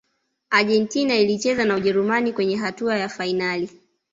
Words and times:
argentina 0.49 1.15
ilicheza 1.17 1.65
na 1.65 1.75
ujerumani 1.75 2.33
kwenye 2.33 2.55
hatua 2.55 2.97
ya 2.97 3.09
fainali 3.09 3.69